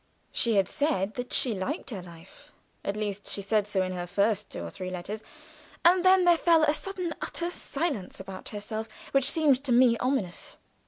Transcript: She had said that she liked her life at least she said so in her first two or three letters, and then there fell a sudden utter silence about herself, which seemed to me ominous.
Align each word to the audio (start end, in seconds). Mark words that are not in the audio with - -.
She 0.31 0.55
had 0.55 0.67
said 0.67 1.13
that 1.13 1.31
she 1.31 1.53
liked 1.53 1.91
her 1.91 2.01
life 2.01 2.51
at 2.83 2.97
least 2.97 3.27
she 3.27 3.43
said 3.43 3.67
so 3.67 3.83
in 3.83 3.91
her 3.91 4.07
first 4.07 4.49
two 4.49 4.63
or 4.63 4.71
three 4.71 4.89
letters, 4.89 5.23
and 5.85 6.03
then 6.03 6.25
there 6.25 6.37
fell 6.37 6.63
a 6.63 6.73
sudden 6.73 7.13
utter 7.21 7.51
silence 7.51 8.19
about 8.19 8.49
herself, 8.49 8.89
which 9.11 9.29
seemed 9.29 9.63
to 9.63 9.71
me 9.71 9.97
ominous. 9.99 10.57